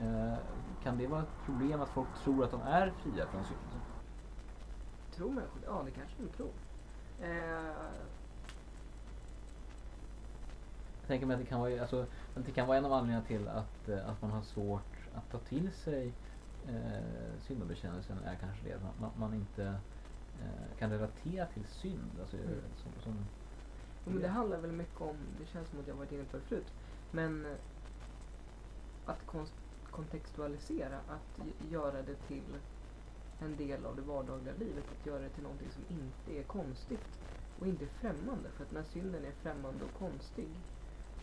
[0.00, 0.32] Mm.
[0.32, 0.38] Eh,
[0.82, 3.58] kan det vara ett problem att folk tror att de är fria från synd?
[5.16, 6.50] Tror människor Ja, det kanske de tror.
[7.20, 7.74] Eh,
[11.00, 13.26] Jag tänker mig att det kan vara, alltså, att det kan vara en av anledningarna
[13.26, 16.12] till att, eh, att man har svårt att ta till sig
[16.68, 19.74] eh, syndabekännelsen är kanske det att man, man, man inte
[20.78, 22.20] kan relatera till synd.
[22.20, 22.60] Alltså, Mm.
[22.76, 23.26] som, som,
[24.04, 26.36] Jo, men det handlar väl mycket om, det känns som att jag varit inne på
[26.36, 26.72] det förut,
[27.10, 27.56] men eh,
[29.04, 29.46] att kon-
[29.90, 32.60] kontextualisera, att göra det till
[33.38, 37.18] en del av det vardagliga livet, att göra det till någonting som inte är konstigt
[37.56, 38.50] och inte är främmande.
[38.50, 40.62] För att när synden är främmande och konstig,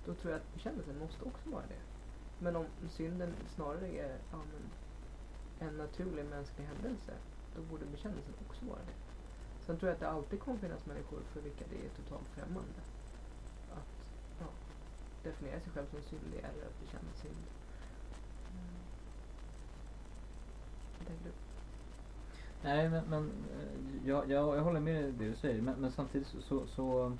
[0.05, 1.81] då tror jag att bekännelsen måste också vara det.
[2.37, 4.45] Men om synden snarare är ja,
[5.59, 7.13] en naturlig mänsklig händelse,
[7.53, 8.95] då borde bekännelsen också vara det.
[9.67, 12.79] Sen tror jag att det alltid kommer finnas människor för vilka det är totalt främmande.
[13.73, 14.05] Att
[14.39, 14.45] ja,
[15.23, 17.43] definiera sig själv som syndig eller att bekänna synd.
[18.47, 18.81] Eh,
[20.97, 21.31] vad tänker du?
[22.63, 25.61] Nej, men, men eh, jag, jag, jag håller med dig i det du säger.
[25.61, 27.17] Men, men samtidigt så, så, så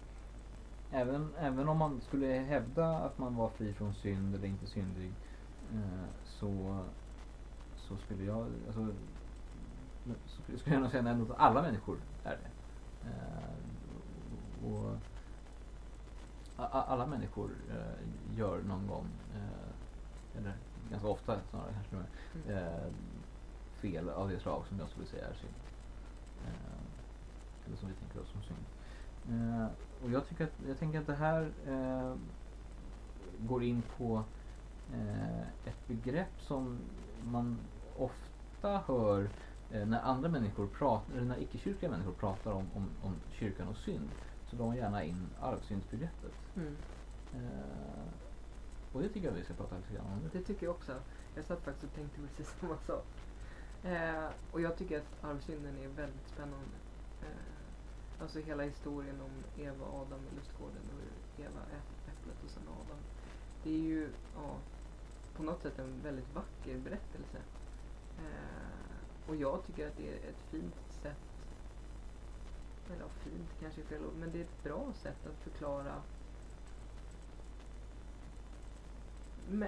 [0.92, 5.12] även, även om man skulle hävda att man var fri från synd eller inte syndig
[5.74, 6.80] eh, så,
[7.78, 8.88] så skulle jag, alltså,
[10.26, 12.50] skulle- skulle jag nog säga att alla människor är det.
[13.10, 14.96] Eh, och
[16.58, 20.54] alla människor eh, gör någon gång, eh, eller
[20.92, 22.58] ganska ofta snarare kanske Mm.
[22.58, 22.92] eh,
[23.82, 25.54] fel av det slag som jag skulle säga är synd.
[26.46, 28.66] Eh, eller som vi tänker oss som synd.
[29.30, 29.68] Eh,
[30.04, 31.52] och jag, tycker att, jag tänker att det här
[33.40, 34.24] går in på
[35.66, 36.80] ett begrepp som
[37.24, 37.58] man
[37.98, 39.30] ofta hör
[39.70, 44.10] när andra människor pratar, eller när icke-kyrkliga människor pratar om, om, om kyrkan och synd.
[44.50, 46.34] Så drar man gärna in arvsyndsbegreppet.
[46.56, 46.76] Mm.
[47.34, 48.08] Eh,
[48.94, 50.30] och det tycker jag vi ska prata lite grann om.
[50.34, 50.94] Det tycker jag också.
[51.36, 53.06] Jag satt faktiskt och tänkte precis samma sak.
[53.84, 56.78] Eh, och jag tycker att arvsynden är väldigt spännande.
[57.22, 61.62] Eh, alltså hela historien om Eva och Adam i lustgården och Eva
[62.08, 62.98] äpplet och sen Adam.
[63.64, 64.56] Det är ju ja,
[65.36, 67.38] på något sätt en väldigt vacker berättelse.
[68.18, 68.77] Eh,
[69.28, 71.18] och jag tycker att det är ett fint sätt,
[72.88, 76.02] eller ja, fint kanske är fel ord, men det är ett bra sätt att förklara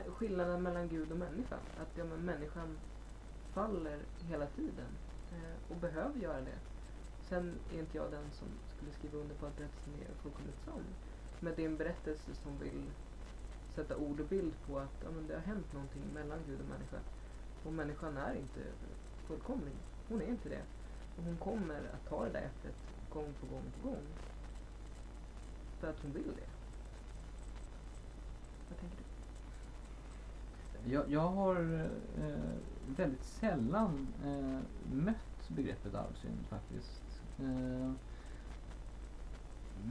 [0.07, 1.55] skillnaden mellan Gud och människa.
[1.55, 2.77] Att ja, men människan
[3.53, 4.91] faller hela tiden
[5.31, 6.59] eh, och behöver göra det.
[7.29, 10.85] Sen är inte jag den som skulle skriva under på att berättelsen är fullkomligt sann.
[11.39, 12.83] Men det är en berättelse som vill
[13.75, 16.69] sätta ord och bild på att ja, men det har hänt någonting mellan Gud och
[16.69, 16.99] människa.
[17.65, 18.59] Och människan är inte
[19.29, 19.73] fullkomlig.
[20.07, 20.61] Hon är inte det.
[21.17, 22.75] Och hon kommer att ta det där äpplet
[23.13, 24.03] gång på gång på gång.
[25.79, 26.49] För att hon vill det.
[28.69, 30.91] Vad tänker du?
[30.93, 31.55] Jag, jag har
[32.17, 34.59] eh, väldigt sällan eh,
[34.93, 37.21] mött begreppet arvsynd faktiskt.
[37.39, 37.91] Eh,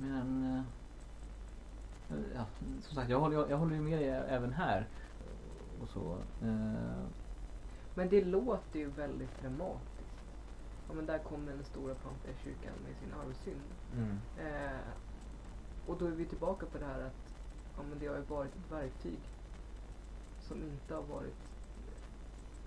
[0.01, 0.57] men
[2.11, 2.47] eh, ja,
[2.83, 4.87] som sagt, jag håller, jag, jag håller ju med dig även här.
[5.83, 6.17] Och så.
[6.43, 7.05] Eh,
[7.99, 10.19] men det låter ju väldigt dramatiskt.
[10.89, 13.63] Ja men där kom den stora pampiga kyrkan med sin arvsynd.
[14.39, 14.81] Eh,
[15.87, 17.35] och då är vi tillbaka på det här att
[17.77, 19.19] ja, men det har ju varit ett verktyg
[20.41, 21.43] som inte har varit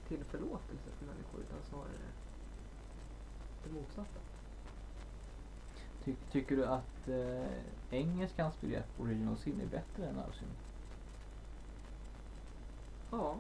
[0.07, 2.09] till förlåtelse för människor utan snarare
[3.63, 4.19] det motsatta.
[6.03, 10.51] Ty, tycker du att eh, engelskans begrepp original sin är bättre än arvsynd?
[13.11, 13.37] Ja,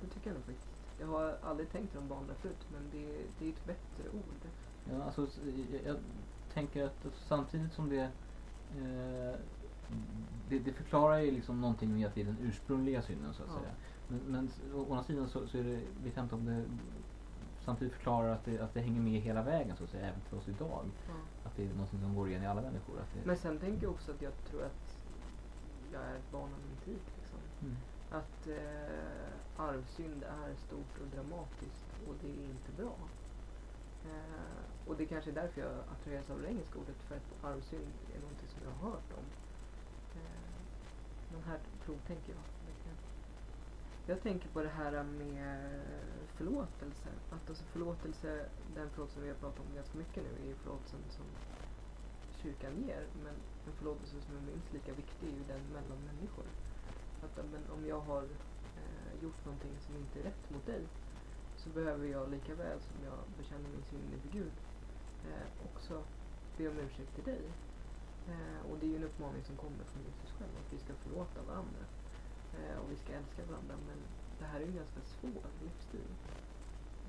[0.00, 0.68] det tycker jag nog faktiskt.
[1.00, 3.06] Jag har aldrig tänkt i de banorna förut men det,
[3.38, 4.50] det är ett bättre ord.
[4.90, 5.26] Ja, alltså,
[5.72, 5.96] jag, jag
[6.54, 8.00] tänker att samtidigt som det,
[8.76, 9.40] eh,
[10.48, 13.48] det det förklarar ju liksom någonting med att det är den ursprungliga synden så att
[13.54, 13.60] Ja.
[13.60, 13.72] säga.
[14.08, 16.64] Men, men s- å andra sidan så, så är det, vet jag inte om det
[17.64, 20.36] samtidigt förklarar att det, att det hänger med hela vägen så att säga, även för
[20.36, 20.84] oss idag.
[21.08, 21.14] Ja.
[21.44, 22.94] Att det är någonting som går igen i alla människor.
[22.96, 24.98] Det, Men sen tänker jag också att jag tror att
[25.92, 27.00] jag är ett barn av min tid.
[27.20, 27.38] Liksom.
[27.62, 27.76] mm.
[28.10, 32.96] Att eh, arvsynd är stort och dramatiskt och det är inte bra.
[34.04, 37.92] Eh, och det kanske är därför jag attraheras av det engelska ordet för att arvsynd
[38.14, 39.26] är någonting som jag har hört om.
[40.18, 40.58] Eh,
[41.32, 42.44] men här provtänker jag.
[44.08, 45.80] Jag tänker på det här med
[46.36, 47.08] förlåtelse.
[47.30, 51.00] Att alltså förlåtelse, den förlåtelse vi har pratat om ganska mycket nu, är ju förlåtelsen
[51.08, 51.26] som
[52.42, 53.06] kyrkan ger.
[53.24, 53.34] Men
[53.66, 56.44] en förlåtelse som är minst lika viktig är ju den mellan människor.
[57.22, 58.24] Att men om jag har
[59.22, 60.82] gjort någonting som inte är rätt mot dig
[61.56, 64.52] så behöver jag lika väl som jag bekänner min synd inför Gud
[65.28, 66.02] eh, också
[66.56, 67.44] be om ursäkt till dig.
[68.28, 70.92] Eh, och det är ju en uppmaning som kommer från Jesus själv, att vi ska
[70.94, 71.84] förlåta varandra.
[72.56, 73.74] Eh, och vi ska älska varandra.
[73.88, 73.98] Men
[74.38, 76.10] det här är ju en ganska svår livsstil.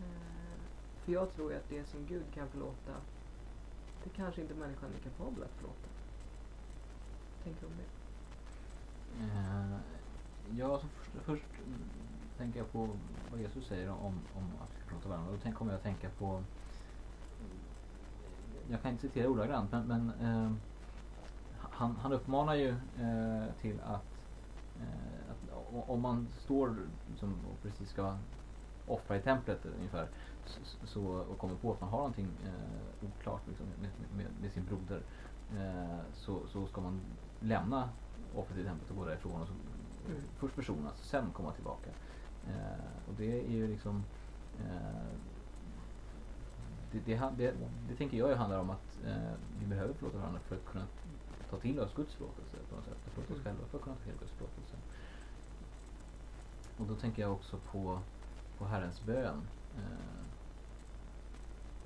[0.04, 0.58] Eh,
[1.02, 2.94] för jag tror ju att det som Gud kan förlåta,
[4.04, 5.90] det kanske inte människan är kapabel att förlåta.
[7.44, 7.90] Tänker du om det?
[9.24, 9.99] Eh,
[10.58, 11.46] ja, så först, först
[12.38, 12.90] tänker jag på
[13.32, 15.32] vad Jesus säger om, om att vi ska prata varandra.
[15.32, 16.44] Då tänk, kommer jag att tänka på
[18.72, 20.52] jag kan inte citera ordagrant men, men eh,
[21.60, 24.06] han, han uppmanar ju eh, till att,
[24.82, 26.78] eh, att om man står
[27.10, 28.18] liksom, och precis ska
[28.88, 30.08] offra i templet ungefär
[30.46, 34.52] så, så, och kommer på att man har någonting eh, oklart liksom, med, med, med
[34.52, 35.02] sin broder
[35.58, 37.02] eh, så, så ska man
[37.40, 37.90] lämna
[38.36, 39.54] offret i templet och gå därifrån och så,
[40.38, 41.90] först försonas, sen komma tillbaka.
[42.48, 44.04] Eh, och det är ju liksom
[44.60, 45.08] eh,
[46.92, 47.54] det, det, det,
[47.90, 50.86] det tänker jag ju handlar om att eh, vi behöver förlåta varandra för att kunna
[51.50, 52.98] ta till oss Guds förlåtelse på något sätt.
[53.06, 53.44] Och förlåta oss Mm.
[53.44, 54.76] själva för att kunna ta till Guds förlåtelse.
[56.78, 58.00] Och då tänker jag också på,
[58.58, 59.42] på Herrens bön.
[59.78, 60.24] Eh,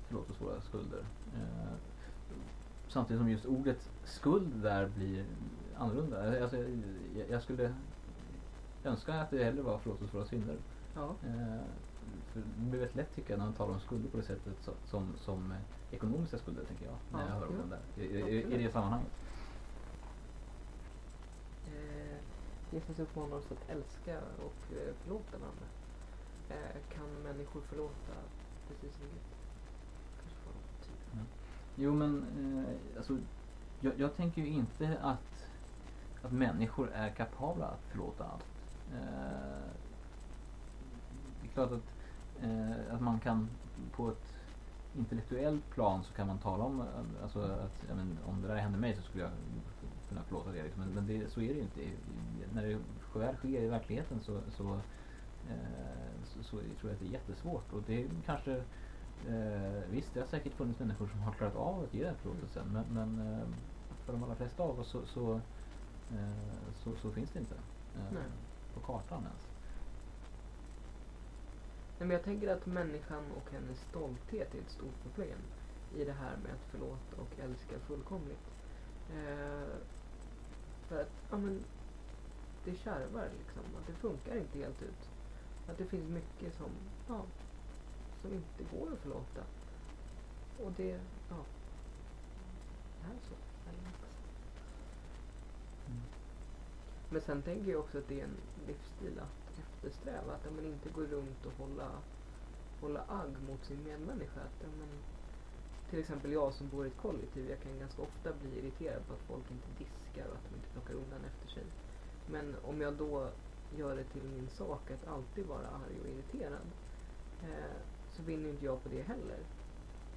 [0.06, 1.04] förlåt oss våra skulder.
[1.36, 1.74] Eh,
[2.88, 5.24] samtidigt som just ordet skuld där blir
[5.76, 6.42] annorlunda.
[6.42, 6.56] Alltså,
[7.16, 7.74] jag, jag skulle
[8.86, 10.56] önska att det hellre var förlåt oss våra synder.
[10.94, 11.14] Ja.
[11.26, 11.62] Eh,
[12.32, 14.54] för det blir väldigt lätt tycker jag när man talar om skulder på det sättet
[14.60, 15.58] så, som, som eh,
[15.94, 16.94] ekonomiska skulder tänker jag.
[17.12, 17.48] När Ja, jag hör ja.
[17.48, 18.02] orden där.
[18.02, 19.12] I, i, i det sammanhanget.
[21.66, 22.16] Eh,
[22.70, 25.66] Jesus uppmanar oss att älska och eh, förlåta varandra.
[26.48, 28.12] Eh, kan människor förlåta
[28.68, 29.22] precis som Gud?
[30.44, 31.26] De typ.
[31.76, 33.18] Jo men eh, alltså,
[33.80, 35.48] jag, jag tänker ju inte att,
[36.22, 38.46] att människor är kapabla att förlåta allt.
[38.94, 39.70] Eh,
[41.40, 41.88] det är klart att,
[42.42, 43.48] eh, att man kan
[43.92, 44.32] på ett
[44.96, 48.56] intellektuellt plan så kan man tala om eh, alltså, att ja, men, om det där
[48.56, 49.32] hände mig så skulle jag
[50.08, 50.62] kunna förlåta det.
[50.62, 50.82] Liksom.
[50.82, 51.80] Men, men det, så är det ju inte.
[52.54, 52.78] När det
[53.14, 54.74] väl sker i verkligheten så, så,
[55.48, 57.72] eh, så, så tror jag att det är jättesvårt.
[57.72, 58.62] Och det är kanske
[59.28, 62.66] Eh, visst, det har säkert funnits människor som har klarat av att ge den förlåtelsen.
[62.72, 63.46] Men, men eh,
[64.04, 65.34] för de allra flesta av oss så, så,
[66.10, 68.22] eh, så, så finns det inte eh, Nej
[68.74, 69.46] på kartan ens.
[71.98, 75.38] Nej, men jag tänker att människan och hennes stolthet är ett stort problem
[75.96, 78.46] i det här med att förlåta och älska fullkomligt.
[79.10, 79.68] Eh,
[80.88, 81.64] för att, ja men,
[82.64, 83.62] det kärvar liksom.
[83.80, 85.10] Att det funkar inte helt ut.
[85.68, 86.70] Att det finns mycket som,
[87.08, 87.22] ja,
[88.22, 89.42] som inte går att förlåta.
[90.64, 91.44] Och det, ja,
[93.00, 93.34] det är så.
[97.14, 100.32] Men sen tänker jag också att det är en livsstil att eftersträva.
[100.34, 101.90] Att man inte går runt och hålla,
[102.80, 104.40] hålla agg mot sin medmänniska.
[104.40, 104.88] Att, men,
[105.90, 109.12] till exempel jag som bor i ett kollektiv, jag kan ganska ofta bli irriterad på
[109.12, 111.64] att folk inte diskar och att de inte plockar undan efter sig.
[112.26, 113.28] Men om jag då
[113.70, 116.66] gör det till min sak att alltid vara arg och irriterad
[117.42, 117.78] eh,
[118.16, 119.38] så vinner inte jag på det heller.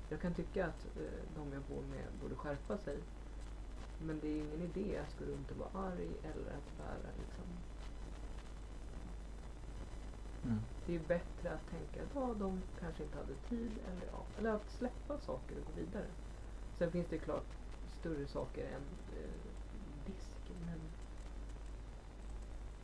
[0.10, 2.98] Jag kan tycka att eh, de jag bor med borde skärpa sig.
[4.00, 7.46] Men det är ingen idé att gå runt och vara arg eller att bära liksom.
[10.44, 10.60] Mm.
[10.86, 14.26] Det är ju bättre att tänka att ja, de kanske inte hade tid eller, ja,
[14.38, 16.06] eller att släppa saker och gå vidare.
[16.78, 17.48] Sen finns det klart
[18.00, 18.84] större saker än
[19.18, 19.40] eh,
[20.06, 20.52] disk.
[20.66, 20.80] Men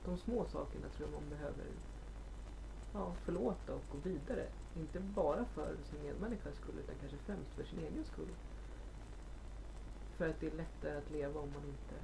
[0.05, 1.65] de små sakerna tror jag man behöver
[2.93, 4.47] ja, förlåta och gå vidare.
[4.75, 8.33] Inte bara för sin medmänniskas skull utan kanske främst för sin egen skull.
[10.17, 11.95] För att det är lättare att leva om man inte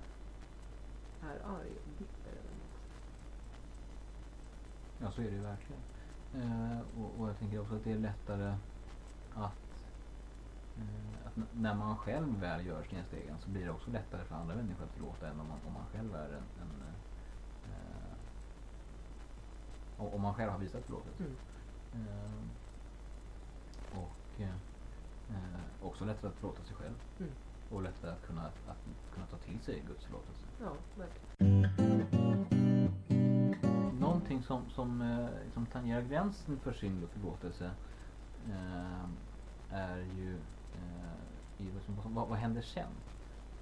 [1.21, 2.79] är arg och bitter eller något.
[5.01, 5.81] Ja, så är det ju verkligen.
[6.35, 8.55] Eh, och, och jag tänker också att det är lättare
[9.33, 9.85] att,
[10.77, 14.55] eh, att när man själv väl gör snedstegen så blir det också lättare för andra
[14.55, 16.83] människor att förlåta än om man, om man själv är en, en
[17.63, 18.13] eh,
[20.13, 21.23] om- man själv har visat förlåtelse.
[21.23, 21.35] Mm.
[21.93, 22.43] Eh,
[23.99, 24.55] och eh,
[25.81, 26.95] också lättare att förlåta sig själv.
[27.19, 27.31] Mm.
[27.69, 30.45] Och lättare att kunna, att, att kunna ta till sig Guds förlåtelse.
[30.61, 31.29] Ja, verkligen.
[33.99, 37.71] Någonting som, som, eh, som tangerar gränsen för synd och förlåtelse
[38.49, 39.03] eh,
[39.71, 40.37] är ju
[40.75, 41.71] eh, i,
[42.05, 42.91] vad, vad händer sen?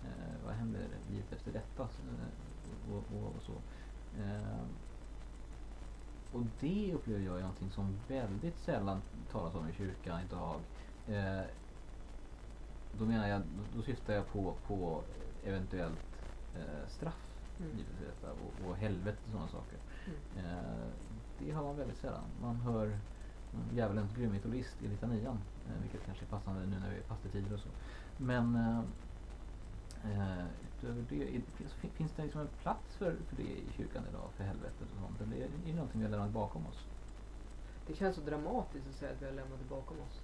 [0.04, 1.84] Eh, vad händer livet efter detta?
[1.84, 3.54] Eh, och, och, och så.
[4.22, 4.66] Eh,
[6.32, 10.60] och det upplever jag är någonting som väldigt sällan talas om i kyrkan idag.
[13.00, 15.04] Då menar jag, då, då syftar jag på, på
[15.44, 16.22] eventuellt
[16.54, 17.78] eh, straff Mm.
[17.78, 19.80] givet detta och, och helvete och sådana saker.
[20.06, 20.46] Mm.
[20.46, 20.90] Eh,
[21.38, 22.24] det har man väldigt sällan.
[22.42, 23.00] Man hör
[23.74, 27.04] djävulens grymhet och list i litanian, eh, vilket kanske är passande nu när vi är
[27.04, 27.70] fastetider och så.
[28.18, 28.80] Men eh,
[30.04, 30.46] eh,
[30.78, 34.30] utöver det, i- finns, finns det liksom en plats för, för det i kyrkan idag,
[34.38, 35.22] för helvetet och sånt?
[35.22, 36.88] Eller är det någonting vi har lämnat bakom oss?
[37.88, 40.22] Det känns så dramatiskt att säga att vi har lämnat det bakom oss.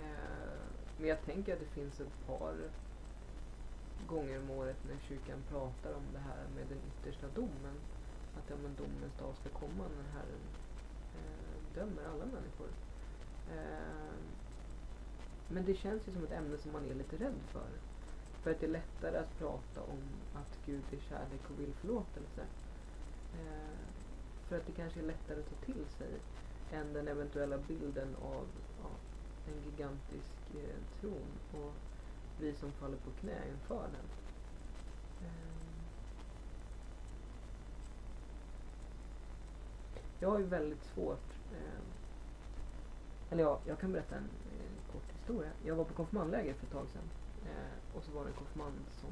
[0.00, 0.71] Eh,
[1.02, 2.54] men jag tänker att det finns ett par
[4.06, 7.76] gånger om året när kyrkan pratar om det här med den yttersta domen.
[8.36, 10.44] Att ja, men domens dag ska komma när Herren
[11.18, 12.68] eh, dömer alla människor.
[13.52, 14.14] Eh,
[15.48, 17.70] men det känns ju som ett ämne som man är lite rädd för.
[18.42, 20.02] För att det är lättare att prata om
[20.34, 22.42] att Gud är kärlek och vill förlåtelse.
[23.40, 23.78] Eh,
[24.48, 26.12] för att det kanske är lättare att ta till sig
[26.72, 28.46] än den eventuella bilden av
[29.46, 31.72] en gigantisk eh, tron och
[32.38, 34.08] vi som faller på knä inför den.
[35.28, 35.62] Eh,
[40.20, 41.82] jag har ju väldigt svårt, eh,
[43.30, 45.50] eller ja, jag kan berätta en eh, kort historia.
[45.64, 47.10] Jag var på konfirmandläger för ett tag sedan
[47.46, 49.10] eh, och så var det en konfirmand som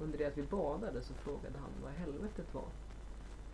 [0.00, 2.68] under det att vi badade så frågade han vad helvetet var.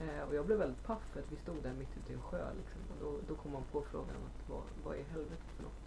[0.01, 2.23] Eh, och jag blev väldigt paff för att vi stod där mitt ute i en
[2.23, 5.63] sjö liksom, och då, då kom man på frågan att vad, vad är helvetet för
[5.63, 5.86] något?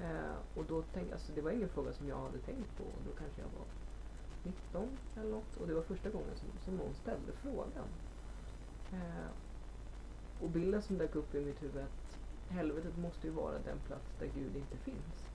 [0.00, 3.02] Eh, och då tänkte alltså det var ingen fråga som jag hade tänkt på och
[3.06, 3.66] då kanske jag var
[4.42, 7.88] 19 eller något och det var första gången som, som någon ställde frågan.
[8.92, 9.30] Eh,
[10.42, 14.14] och bilden som dök upp i mitt huvud att helvetet måste ju vara den plats
[14.18, 15.28] där Gud inte finns.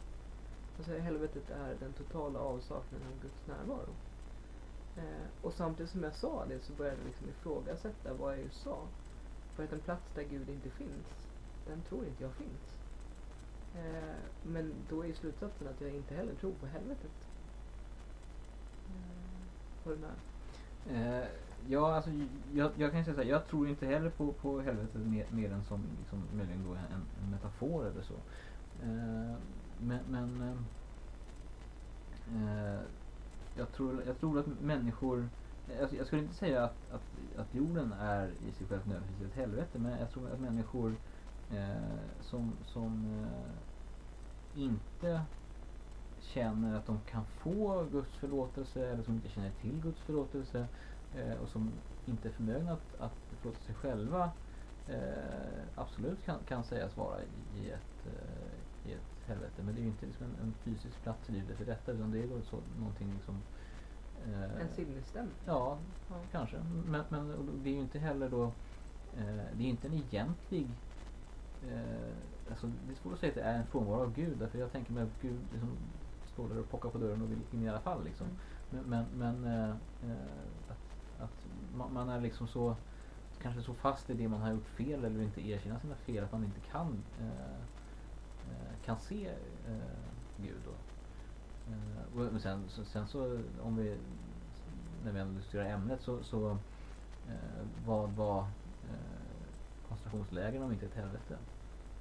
[0.78, 3.94] Alltså helvetet är den totala avsaknaden av Guds närvaro.
[4.98, 8.50] Eh, och samtidigt som jag sa det så började jag liksom ifrågasätta vad jag ju
[8.50, 8.78] sa.
[9.56, 11.08] För att en plats där Gud inte finns,
[11.68, 12.83] den tror inte jag finns.
[13.76, 17.12] Eh, men då är ju slutsatsen att jag inte heller tror på helvetet.
[18.88, 20.12] Eh, var du med?
[20.88, 21.28] Eh,
[21.68, 22.12] ja, alltså
[22.54, 25.52] jag, jag kan säga så här, jag tror inte heller på, på helvetet mer, mer
[25.52, 28.14] än som liksom, möjligen då en, en metafor eller så.
[28.84, 29.36] Eh,
[29.78, 30.56] men men eh,
[32.36, 32.80] eh,
[33.58, 35.30] jag, tror, jag tror att människor,
[35.70, 37.02] eh, alltså jag skulle inte säga att, att,
[37.38, 40.96] att jorden är i sig själv nödvändigtvis ett helvete, men jag tror att människor eh,
[42.22, 45.22] som, som eh, inte
[46.20, 50.68] känner att de kan få Guds förlåtelse eller som inte känner till Guds förlåtelse
[51.14, 51.72] eh, och som
[52.06, 54.32] inte är förmögna att, att förlåta sig själva
[54.88, 57.18] eh, absolut kan, kan sägas vara
[57.56, 59.64] i, ett, eh, i ett helvete.
[59.64, 62.12] Men det är ju inte liksom en, en fysisk plats i livet för detta utan
[62.12, 63.44] det är då så, någonting liksom
[64.26, 65.36] eh, En sinnesstämning?
[65.46, 65.78] Ja,
[66.10, 66.16] Ja.
[66.32, 66.58] kanske.
[66.86, 68.44] Men, men det är ju inte heller då
[69.18, 70.68] eh, det är inte en egentlig
[71.72, 72.14] eh,
[72.50, 74.72] alltså det är svårt att säga att det är en frånvaro av Gud därför jag
[74.72, 75.70] tänker mig att Gud liksom
[76.34, 78.28] står där och pockar på dörren och vill in i alla fall liksom.
[78.28, 78.84] Mm.
[78.86, 79.70] Men, men, men eh,
[80.10, 80.18] eh,
[80.70, 81.46] att, att
[81.76, 82.76] man, man är liksom så
[83.42, 86.32] kanske så fast i det man har gjort fel eller inte erkänna sina fel att
[86.32, 87.56] man inte kan eh,
[88.50, 89.28] eh, kan se
[89.68, 89.78] eh,
[90.38, 90.62] Gud.
[90.66, 90.72] Då.
[92.20, 93.98] Och sen, så, sen så om vi
[95.06, 96.50] när vi ändå diskuterar ämnet så, så
[97.30, 99.24] eh, vad var eh,
[99.88, 101.38] koncentrationslägren om inte ett helvete?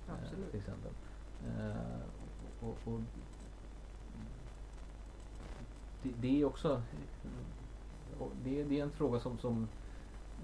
[0.08, 0.50] Eh, Absolut.
[0.50, 0.92] till exempel.
[1.46, 3.00] Eh, och, och
[6.02, 6.82] det, det är också
[8.44, 9.68] det, det är en fråga som, som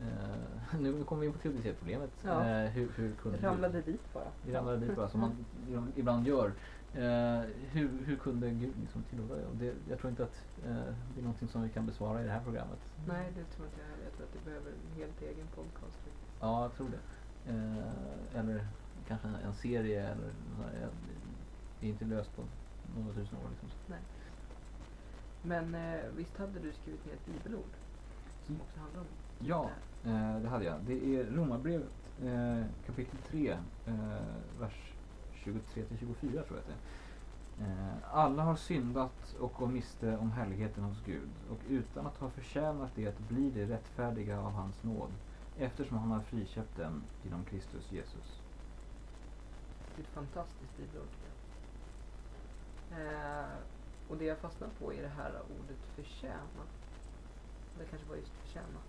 [0.03, 2.11] eh, nu kommer vi in på teodicéproblemet.
[2.25, 2.45] Ja.
[2.45, 4.29] Eh, hur, hur kunde ramlade dit bara.
[4.47, 5.45] vi ramlade dit bara som man
[5.97, 6.53] ibland gör.
[6.95, 7.41] Eh,
[7.71, 9.43] hur, hur kunde Gud liksom tillåta det?
[9.53, 9.75] Det?
[9.89, 12.45] Jag tror inte att eh, det är någonting som vi kan besvara i det här
[12.45, 12.79] programmet.
[13.07, 14.05] Nej, det tror inte jag heller.
[14.05, 15.99] Jag tror att det behöver en helt egen podcast.
[16.41, 17.53] Ja, jag tror det.
[17.53, 18.67] Eh, eller
[19.09, 20.89] kanske en, en serie eller här,
[21.81, 22.43] Det är inte löst på
[22.97, 23.69] några tusen år liksom.
[23.87, 24.01] Nej.
[25.43, 27.73] Men eh, visst hade du skrivit ner ett bibelord
[28.47, 29.07] som också handlar om
[29.39, 29.71] Ja,
[30.05, 30.81] eh, det hade jag.
[30.87, 31.93] Det är Romarbrevet
[32.25, 33.51] eh, kapitel 3,
[33.87, 33.95] eh,
[34.61, 34.93] vers
[35.35, 36.99] 23 till 24 tror jag att det är.
[37.61, 42.31] Eh, alla har syndat och går miste om härligheten hos Gud och utan att ha
[42.31, 45.11] förtjänat det blir de rättfärdiga av hans nåd
[45.59, 48.41] eftersom han har friköpt dem genom Kristus Jesus.
[49.99, 51.29] Det ett fantastiskt bibelord tycker
[52.91, 53.01] jag.
[53.01, 53.59] Eh,
[54.09, 56.65] och det jag fastnar på är det här ordet förtjäna.
[57.79, 58.89] Det kanske var just förtjänat.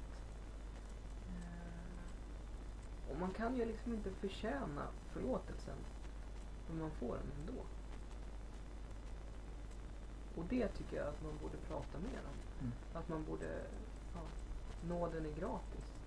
[1.29, 5.77] Eh, och man kan ju liksom inte förtjäna förlåtelsen.
[6.67, 7.61] Men man får den ändå.
[10.35, 12.37] Och det tycker jag att man borde prata mer om.
[12.59, 12.73] Mm.
[12.93, 13.61] Att man borde,
[14.13, 14.21] ja,
[14.87, 16.01] nåden är gratis.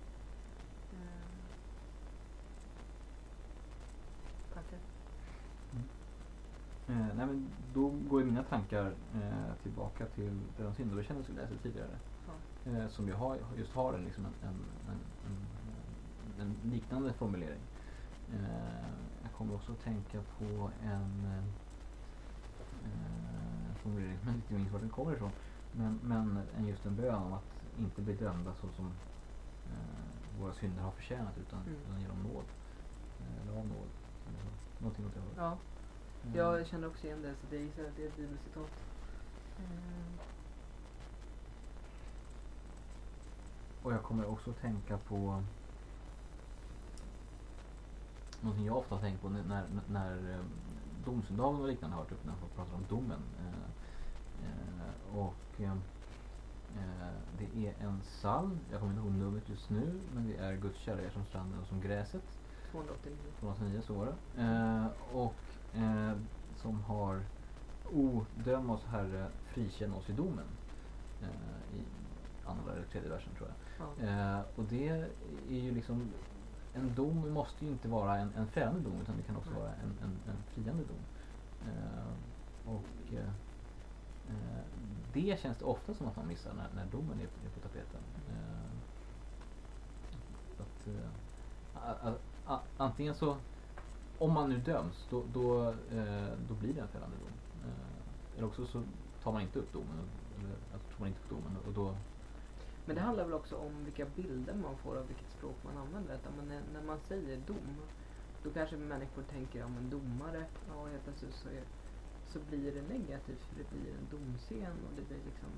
[0.93, 1.33] Eh,
[4.53, 4.92] tackar.
[6.87, 11.99] Eh, nej, men då går mina tankar eh, tillbaka till den syndabekännelse vi läste tidigare.
[12.27, 12.71] Ja.
[12.71, 14.55] Eh, som ju har, just har en, liksom en, en,
[15.25, 15.47] en,
[16.39, 17.61] en, en liknande formulering.
[18.33, 18.87] Eh,
[19.23, 21.43] jag kommer också att tänka på en eh,
[22.85, 25.31] eh, formulering, men inte minst var den kommer ifrån.
[25.71, 28.85] Men, men en just en bön om att inte bli dömda så som
[29.65, 31.73] eh, våra synder har förtjänat utan, Mm.
[31.85, 32.45] utan genom nåd.
[33.41, 33.89] Eller av nåd.
[34.77, 35.37] Någonting åt det hållet.
[35.37, 35.57] Ja,
[36.31, 38.71] Eh, jag känner också igen det så det gissar att det är ett bibelcitat.
[39.57, 40.17] Mm.
[43.83, 45.43] Och jag kommer också tänka på
[48.41, 50.45] någonting jag ofta tänkt på när, när, när eh,
[51.05, 53.19] domsöndagen och liknande har varit uppe när folk pratar om domen.
[53.39, 53.69] Eh,
[54.45, 55.71] eh, och eh,
[56.77, 60.57] eh, det är en psalm, jag kommer inte ihåg numret just nu, men det är
[60.57, 62.23] Guds kärlek är som stranden och som gräset.
[62.71, 63.17] 289.
[63.39, 64.41] 209 så var det.
[64.41, 65.35] Eh, och
[65.75, 66.13] eh,
[66.55, 67.21] som har
[67.91, 70.47] O döm oss Herre, frikänn oss i domen.
[71.21, 71.83] Eh, I
[72.45, 73.87] andra eller tredje versen tror jag.
[73.87, 74.07] Ja.
[74.07, 74.87] Eh, och det
[75.49, 76.11] är ju liksom
[76.73, 79.59] en dom måste ju inte vara en, en fällande dom utan det kan också Nej.
[79.59, 81.03] vara en, en, en friande dom.
[81.67, 82.13] Eh,
[82.65, 83.29] och eh,
[84.29, 84.63] eh,
[85.13, 88.01] det känns det ofta som att man missar när, när domen är, är på tapeten.
[90.57, 91.09] Att, eh,
[91.73, 92.13] a, a,
[92.45, 93.37] a, antingen så,
[94.23, 97.35] om man nu döms, då, då, eh, då blir det en fällande dom.
[97.67, 98.83] Eh, eller också så
[99.23, 99.97] tar man inte upp domen,
[100.39, 101.95] eller alltså, tror man inte på domen och då
[102.85, 106.15] Men det handlar väl också om vilka bilder man får av vilket språk man använder
[106.15, 107.75] Att, Men när, när man säger dom,
[108.43, 111.63] då kanske människor tänker om en domare, ja helt plötsligt så, är,
[112.27, 115.51] så blir det negativt för det blir en domscen och det blir liksom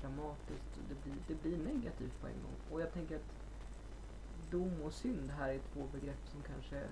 [0.00, 2.56] dramatiskt och det blir, det blir negativt på en gång.
[2.70, 3.32] Och jag tänker att
[4.50, 6.82] dom och synd här är två begrepp som kanske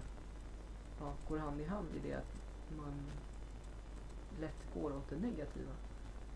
[1.01, 2.43] ja, går hand i hand i det att
[2.77, 2.95] man
[4.41, 5.73] lätt går åt det negativa.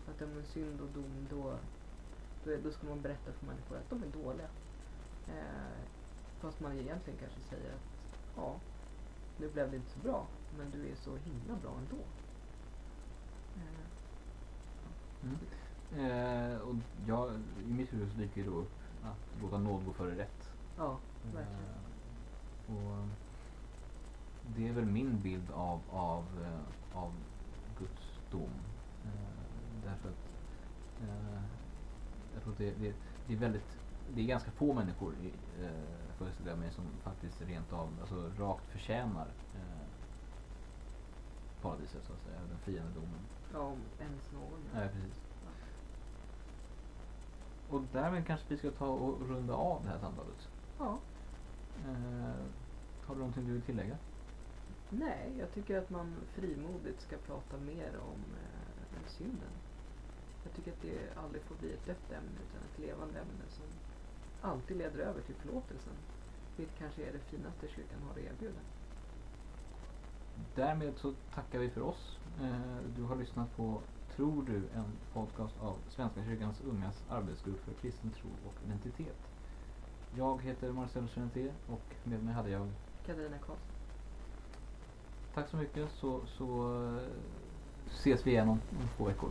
[0.07, 1.57] Att om en synd och dom då
[2.43, 4.47] då, då ska man berätta för människor att de är dåliga.
[5.27, 5.81] Eh,
[6.39, 8.59] fast man egentligen kanske säger att ja,
[9.37, 12.03] nu blev det inte så bra, men du är så himla bra ändå.
[13.55, 13.87] Eh,
[15.23, 15.37] Mm.
[15.91, 16.75] Eh, och
[17.07, 17.31] jag,
[17.67, 18.71] I mitt huvud så dyker det då upp
[19.03, 20.49] att låta nåd gå före rätt.
[20.77, 20.97] ja,
[21.33, 21.63] verkligen.
[22.67, 23.07] Eh, och
[24.55, 27.13] det är väl min bild av, av, eh, av
[27.79, 28.49] Guds dom.
[29.05, 30.29] Eh, därför att
[31.01, 31.41] eh,
[32.33, 32.93] jag tror att det, det,
[33.27, 33.77] det är väldigt
[34.15, 35.13] det är ganska få människor
[35.61, 35.69] eh,
[36.17, 39.87] föreställer jag mig som faktiskt rent av alltså, rakt förtjänar eh,
[41.61, 43.19] paradiset så att säga, den friande domen.
[43.53, 44.59] Ja, om ens någon.
[44.73, 45.21] Nej, precis.
[47.69, 50.49] Och därmed kanske vi ska ta och runda av det här samtalet.
[50.79, 50.97] Ja.
[51.87, 52.45] Eh,
[53.05, 53.97] har du någonting du vill tillägga?
[54.93, 59.53] Nej, jag tycker att man frimodigt ska prata mer om eh, synden.
[60.43, 63.65] Jag tycker att det aldrig får bli ett dött ämne utan ett levande ämne som
[64.41, 65.93] alltid leder över till förlåtelsen.
[66.57, 68.59] Vilket kanske är det finaste kyrkan har att erbjuda.
[70.55, 72.17] Därmed så tackar vi för oss.
[72.41, 73.81] Eh, du har lyssnat på
[74.15, 74.55] Tror du?
[74.75, 79.17] En podcast av Svenska kyrkans ungas arbetsgrupp för kristen tro och identitet.
[80.17, 82.71] Jag heter Marcel Geneté och med mig hade jag
[83.05, 83.70] Katarina Karlsson.
[85.35, 87.01] Tack så mycket så, så eh,
[87.89, 89.29] ses vi igen om, om två veckor.